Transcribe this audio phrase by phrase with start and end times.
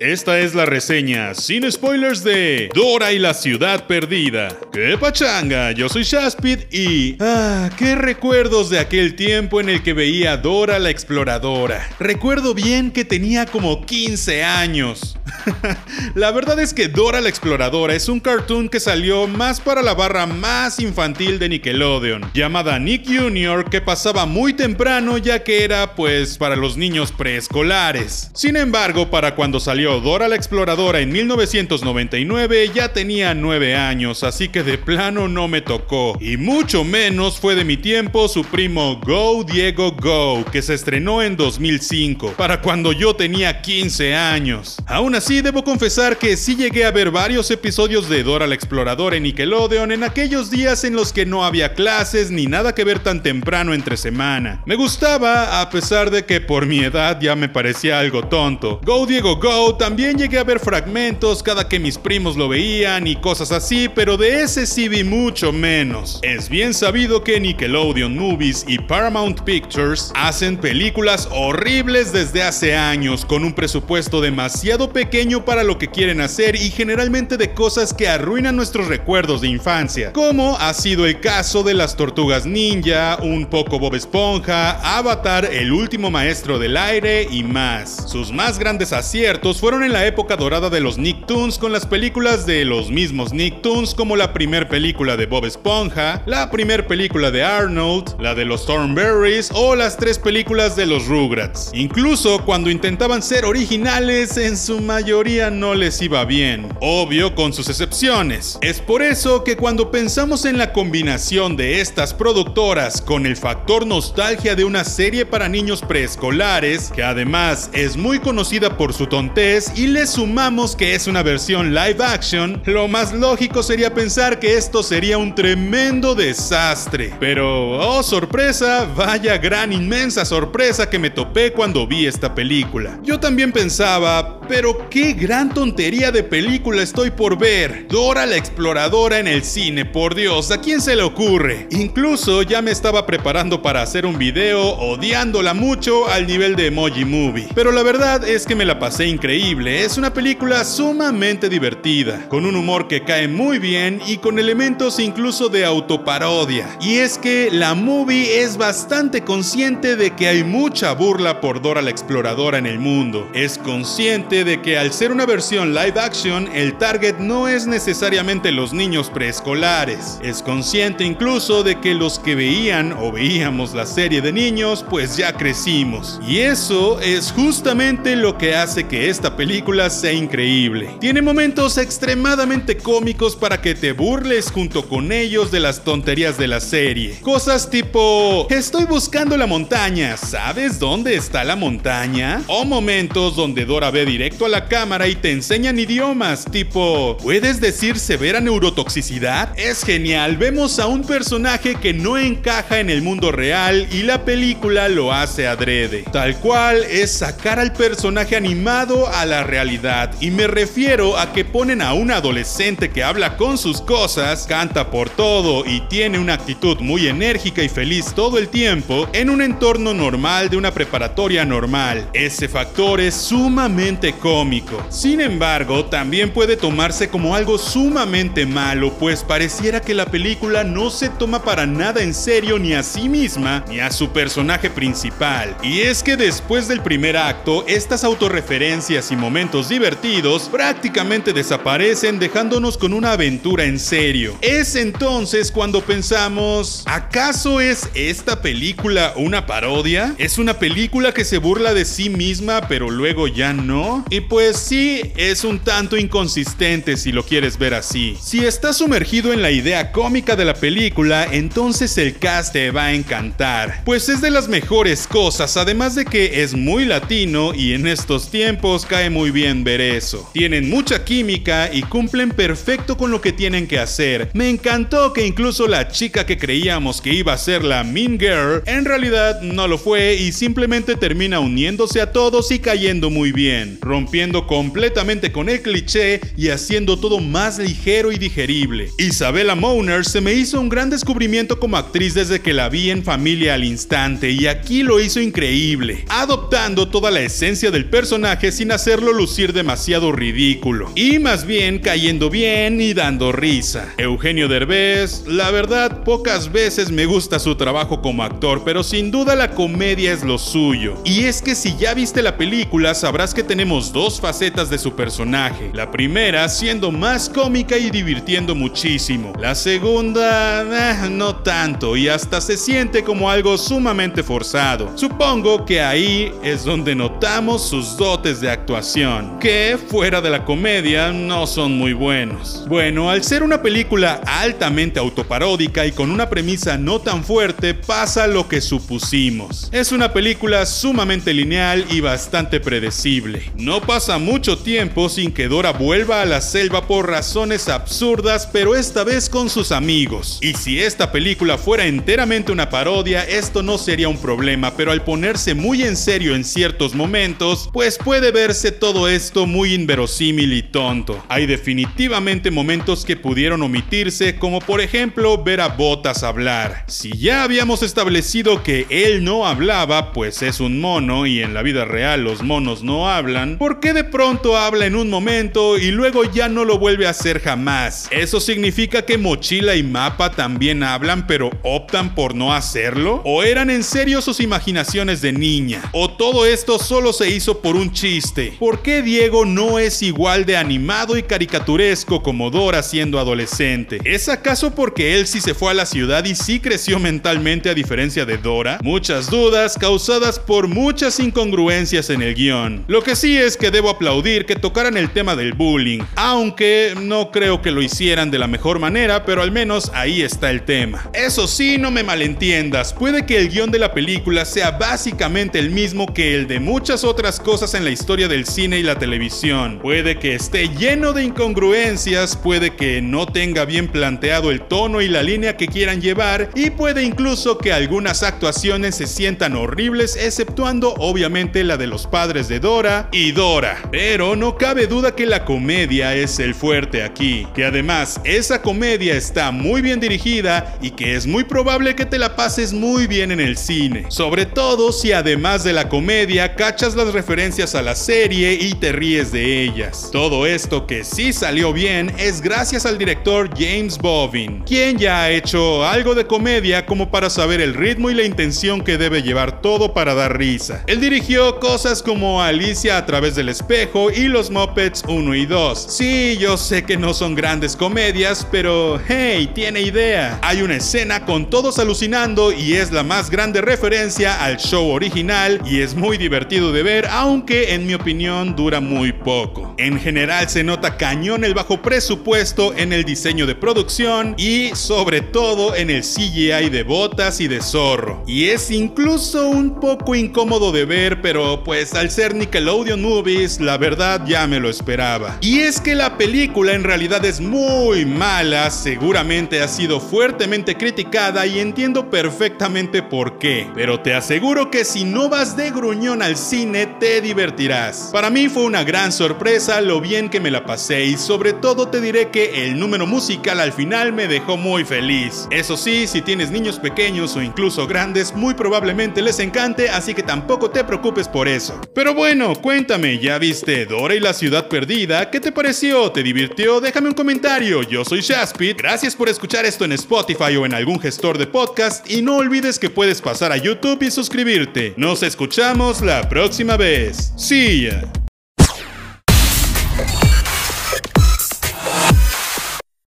[0.00, 4.48] Esta es la reseña, sin spoilers, de Dora y la ciudad perdida.
[4.72, 5.72] ¡Qué pachanga!
[5.72, 7.16] Yo soy Shaspid y...
[7.20, 7.68] ¡Ah!
[7.76, 11.86] ¡Qué recuerdos de aquel tiempo en el que veía a Dora la exploradora!
[11.98, 15.18] Recuerdo bien que tenía como 15 años.
[16.14, 19.94] la verdad es que Dora la exploradora es un cartoon que salió más para la
[19.94, 25.94] barra más infantil de Nickelodeon, llamada Nick Jr., que pasaba muy temprano ya que era
[25.94, 28.30] pues para los niños preescolares.
[28.34, 34.48] Sin embargo, para cuando salió Dora la Exploradora en 1999 ya tenía 9 años, así
[34.48, 36.16] que de plano no me tocó.
[36.20, 41.22] Y mucho menos fue de mi tiempo su primo Go Diego Go, que se estrenó
[41.22, 44.76] en 2005, para cuando yo tenía 15 años.
[44.86, 49.16] Aún así, debo confesar que sí llegué a ver varios episodios de Dora la Exploradora
[49.16, 52.98] en Nickelodeon en aquellos días en los que no había clases ni nada que ver
[52.98, 54.60] tan temprano entre semana.
[54.66, 58.80] Me gustaba, a pesar de que por mi edad ya me parecía algo tonto.
[58.84, 63.14] Go Diego Go también llegué a ver fragmentos cada que mis primos lo veían y
[63.14, 66.18] cosas así, pero de ese sí vi mucho menos.
[66.22, 73.24] Es bien sabido que Nickelodeon Movies y Paramount Pictures hacen películas horribles desde hace años,
[73.24, 78.08] con un presupuesto demasiado pequeño para lo que quieren hacer y generalmente de cosas que
[78.08, 83.44] arruinan nuestros recuerdos de infancia, como ha sido el caso de las tortugas ninja, un
[83.44, 88.04] poco Bob Esponja, Avatar, el último maestro del aire y más.
[88.10, 92.46] Sus más grandes aciertos fueron en la época dorada de los Nicktoons con las películas
[92.46, 97.44] de los mismos Nicktoons como la primera película de Bob Esponja, la primera película de
[97.44, 101.72] Arnold, la de los Thornberries o las tres películas de los Rugrats.
[101.74, 106.68] Incluso cuando intentaban ser originales, en su mayoría no les iba bien.
[106.80, 108.58] Obvio con sus excepciones.
[108.62, 113.86] Es por eso que cuando pensamos en la combinación de estas productoras con el factor
[113.86, 119.72] nostalgia de una serie para niños preescolares, que además es muy conocida por su tontez,
[119.74, 124.56] y le sumamos que es una versión live action, lo más lógico sería pensar que
[124.56, 127.12] esto sería un tremendo desastre.
[127.18, 133.00] Pero, oh sorpresa, vaya gran inmensa sorpresa que me topé cuando vi esta película.
[133.02, 137.86] Yo también pensaba, pero qué gran tontería de película estoy por ver.
[137.88, 141.66] Dora la exploradora en el cine, por Dios, ¿a quién se le ocurre?
[141.70, 147.04] Incluso ya me estaba preparando para hacer un video odiándola mucho al nivel de Emoji
[147.04, 147.48] Movie.
[147.54, 152.46] Pero la verdad es que me la pasé increíble es una película sumamente divertida, con
[152.46, 156.76] un humor que cae muy bien y con elementos incluso de autoparodia.
[156.80, 161.82] Y es que la movie es bastante consciente de que hay mucha burla por Dora
[161.82, 163.28] la Exploradora en el mundo.
[163.34, 168.50] Es consciente de que al ser una versión live action, el target no es necesariamente
[168.50, 170.18] los niños preescolares.
[170.22, 175.16] Es consciente incluso de que los que veían o veíamos la serie de niños, pues
[175.16, 176.20] ya crecimos.
[176.26, 180.96] Y eso es justamente lo que hace que esta película sea increíble.
[181.00, 186.48] Tiene momentos extremadamente cómicos para que te burles junto con ellos de las tonterías de
[186.48, 187.18] la serie.
[187.20, 192.42] Cosas tipo, estoy buscando la montaña, ¿sabes dónde está la montaña?
[192.46, 197.98] O momentos donde Dora ve directo a la y te enseñan idiomas, tipo, ¿puedes decir
[197.98, 199.52] severa neurotoxicidad?
[199.58, 204.24] Es genial, vemos a un personaje que no encaja en el mundo real y la
[204.24, 206.04] película lo hace adrede.
[206.10, 211.44] Tal cual es sacar al personaje animado a la realidad y me refiero a que
[211.44, 216.34] ponen a un adolescente que habla con sus cosas, canta por todo y tiene una
[216.34, 221.44] actitud muy enérgica y feliz todo el tiempo en un entorno normal de una preparatoria
[221.44, 222.08] normal.
[222.14, 224.69] Ese factor es sumamente cómico.
[224.88, 230.90] Sin embargo, también puede tomarse como algo sumamente malo, pues pareciera que la película no
[230.90, 235.56] se toma para nada en serio ni a sí misma ni a su personaje principal.
[235.62, 242.76] Y es que después del primer acto, estas autorreferencias y momentos divertidos prácticamente desaparecen dejándonos
[242.78, 244.36] con una aventura en serio.
[244.40, 250.14] Es entonces cuando pensamos, ¿acaso es esta película una parodia?
[250.18, 254.04] ¿Es una película que se burla de sí misma pero luego ya no?
[254.10, 258.16] Y pues sí, es un tanto inconsistente si lo quieres ver así.
[258.20, 262.86] Si estás sumergido en la idea cómica de la película, entonces el cast te va
[262.86, 267.72] a encantar, pues es de las mejores cosas, además de que es muy latino y
[267.72, 270.28] en estos tiempos cae muy bien ver eso.
[270.32, 274.30] Tienen mucha química y cumplen perfecto con lo que tienen que hacer.
[274.34, 278.62] Me encantó que incluso la chica que creíamos que iba a ser la Mean Girl,
[278.66, 283.78] en realidad no lo fue y simplemente termina uniéndose a todos y cayendo muy bien,
[283.80, 288.90] rompiendo completamente con el cliché y haciendo todo más ligero y digerible.
[288.98, 293.04] Isabella Mauner se me hizo un gran descubrimiento como actriz desde que la vi en
[293.04, 298.72] Familia al Instante y aquí lo hizo increíble, adoptando toda la esencia del personaje sin
[298.72, 303.94] hacerlo lucir demasiado ridículo, y más bien cayendo bien y dando risa.
[303.98, 309.34] Eugenio Derbez, la verdad, pocas veces me gusta su trabajo como actor, pero sin duda
[309.34, 311.00] la comedia es lo suyo.
[311.04, 315.72] Y es que si ya viste la película, sabrás que tenemos dos de su personaje.
[315.74, 319.32] La primera siendo más cómica y divirtiendo muchísimo.
[319.40, 324.96] La segunda, eh, no tanto, y hasta se siente como algo sumamente forzado.
[324.96, 331.10] Supongo que ahí es donde notamos sus dotes de actuación, que fuera de la comedia
[331.12, 332.64] no son muy buenos.
[332.68, 338.28] Bueno, al ser una película altamente autoparódica y con una premisa no tan fuerte, pasa
[338.28, 339.68] lo que supusimos.
[339.72, 343.50] Es una película sumamente lineal y bastante predecible.
[343.56, 348.76] No pasa mucho tiempo sin que Dora vuelva a la selva por razones absurdas, pero
[348.76, 350.38] esta vez con sus amigos.
[350.42, 355.02] Y si esta película fuera enteramente una parodia, esto no sería un problema, pero al
[355.02, 360.62] ponerse muy en serio en ciertos momentos, pues puede verse todo esto muy inverosímil y
[360.62, 361.24] tonto.
[361.28, 366.84] Hay definitivamente momentos que pudieron omitirse, como por ejemplo ver a Botas hablar.
[366.86, 371.62] Si ya habíamos establecido que él no hablaba, pues es un mono y en la
[371.62, 375.90] vida real los monos no hablan, ¿por qué de pronto habla en un momento y
[375.90, 378.08] luego ya no lo vuelve a hacer jamás?
[378.10, 383.22] ¿Eso significa que Mochila y Mapa también hablan pero optan por no hacerlo?
[383.24, 385.82] ¿O eran en serio sus imaginaciones de niña?
[385.92, 388.54] ¿O todo esto solo se hizo por un chiste?
[388.58, 394.00] ¿Por qué Diego no es igual de animado y caricaturesco como Dora siendo adolescente?
[394.04, 397.74] ¿Es acaso porque él sí se fue a la ciudad y sí creció mentalmente a
[397.74, 398.78] diferencia de Dora?
[398.82, 402.84] Muchas dudas causadas por muchas incongruencias en el guion.
[402.88, 407.30] Lo que sí es que debo aplaudir que tocaran el tema del bullying, aunque no
[407.30, 411.10] creo que lo hicieran de la mejor manera, pero al menos ahí está el tema.
[411.12, 415.68] Eso sí, no me malentiendas, puede que el guion de la película sea básicamente el
[415.68, 419.80] mismo que el de muchas otras cosas en la historia del cine y la televisión.
[419.82, 425.08] Puede que esté lleno de incongruencias, puede que no tenga bien planteado el tono y
[425.08, 430.94] la línea que quieran llevar, y puede incluso que algunas actuaciones se sientan horribles, exceptuando
[430.94, 433.89] obviamente la de los padres de Dora y Dora.
[433.90, 439.16] Pero no cabe duda que la comedia es el fuerte aquí, que además esa comedia
[439.16, 443.32] está muy bien dirigida y que es muy probable que te la pases muy bien
[443.32, 444.06] en el cine.
[444.08, 448.92] Sobre todo si además de la comedia cachas las referencias a la serie y te
[448.92, 450.10] ríes de ellas.
[450.12, 455.30] Todo esto que sí salió bien es gracias al director James Bovin, quien ya ha
[455.30, 459.60] hecho algo de comedia como para saber el ritmo y la intención que debe llevar
[459.60, 460.84] todo para dar risa.
[460.86, 465.86] Él dirigió cosas como Alicia a través del espejo y Los Muppets 1 y 2.
[465.88, 470.38] Sí, yo sé que no son grandes comedias, pero hey, tiene idea.
[470.42, 475.62] Hay una escena con todos alucinando y es la más grande referencia al show original
[475.64, 479.74] y es muy divertido de ver, aunque en mi opinión dura muy poco.
[479.78, 485.22] En general se nota cañón el bajo presupuesto en el diseño de producción y sobre
[485.22, 488.22] todo en el CGI de botas y de zorro.
[488.26, 493.78] Y es incluso un poco incómodo de ver, pero pues al ser Nickelodeon Movies, la
[493.78, 495.36] verdad ya me lo esperaba.
[495.40, 501.46] Y es que la película en realidad es muy mala, seguramente ha sido fuertemente criticada
[501.46, 503.68] y entiendo perfectamente por qué.
[503.74, 508.10] Pero te aseguro que si no vas de gruñón al cine, te divertirás.
[508.12, 511.88] Para mí fue una gran sorpresa lo bien que me la pasé y sobre todo
[511.88, 515.46] te diré que el número musical al final me dejó muy feliz.
[515.50, 520.22] Eso sí, si tienes niños pequeños o incluso grandes, muy probablemente les encante, así que
[520.22, 521.80] tampoco te preocupes por eso.
[521.94, 525.28] Pero bueno, cuéntame, ¿ya viste Dora y la ciudad perdida?
[525.28, 526.12] ¿Qué te pareció?
[526.12, 526.80] ¿Te divirtió?
[526.80, 527.82] Déjame un comentario.
[527.82, 528.78] Yo soy Shaspit.
[528.78, 532.78] Gracias por escuchar esto en Spotify o en algún gestor de podcast y no olvides
[532.78, 534.94] que puedes pasar a YouTube y suscribirte.
[534.96, 537.32] Nos escuchamos la próxima vez.
[537.36, 538.19] See.